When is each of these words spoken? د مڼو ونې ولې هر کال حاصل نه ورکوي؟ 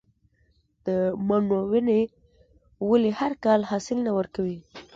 د 0.85 0.87
مڼو 1.27 1.59
ونې 1.71 2.01
ولې 2.89 3.11
هر 3.19 3.31
کال 3.43 3.61
حاصل 3.71 3.97
نه 4.07 4.11
ورکوي؟ 4.17 4.59